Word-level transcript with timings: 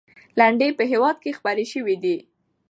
لنډۍ 0.39 0.69
په 0.77 0.83
هېواد 0.91 1.17
کې 1.23 1.35
خپرې 1.37 1.65
سوي 1.73 1.95
دي. 2.03 2.17